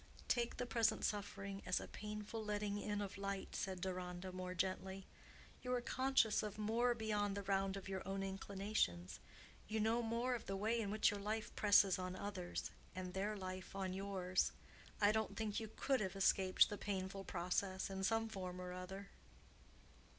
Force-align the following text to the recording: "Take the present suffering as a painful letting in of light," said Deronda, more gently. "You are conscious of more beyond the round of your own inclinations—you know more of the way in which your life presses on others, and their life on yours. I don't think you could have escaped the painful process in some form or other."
"Take 0.27 0.57
the 0.57 0.65
present 0.65 1.05
suffering 1.05 1.61
as 1.63 1.79
a 1.79 1.87
painful 1.87 2.43
letting 2.43 2.79
in 2.79 3.01
of 3.01 3.19
light," 3.19 3.55
said 3.55 3.81
Deronda, 3.81 4.31
more 4.31 4.55
gently. 4.55 5.05
"You 5.61 5.75
are 5.75 5.81
conscious 5.81 6.41
of 6.41 6.57
more 6.57 6.95
beyond 6.95 7.37
the 7.37 7.43
round 7.43 7.77
of 7.77 7.87
your 7.87 8.01
own 8.03 8.23
inclinations—you 8.23 9.79
know 9.79 10.01
more 10.01 10.33
of 10.33 10.47
the 10.47 10.55
way 10.55 10.81
in 10.81 10.89
which 10.89 11.11
your 11.11 11.19
life 11.19 11.55
presses 11.55 11.99
on 11.99 12.15
others, 12.15 12.71
and 12.95 13.13
their 13.13 13.37
life 13.37 13.75
on 13.75 13.93
yours. 13.93 14.51
I 14.99 15.11
don't 15.11 15.37
think 15.37 15.59
you 15.59 15.67
could 15.75 15.99
have 15.99 16.15
escaped 16.15 16.69
the 16.69 16.79
painful 16.79 17.23
process 17.25 17.91
in 17.91 18.03
some 18.03 18.27
form 18.27 18.59
or 18.59 18.73
other." 18.73 19.09